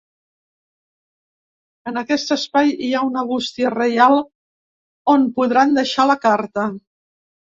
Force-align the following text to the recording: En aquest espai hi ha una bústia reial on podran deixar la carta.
En 1.91 1.99
aquest 2.01 2.31
espai 2.35 2.71
hi 2.87 2.89
ha 2.99 3.03
una 3.09 3.23
bústia 3.31 3.73
reial 3.73 4.17
on 5.15 5.29
podran 5.37 5.77
deixar 5.81 6.07
la 6.13 6.17
carta. 6.25 6.65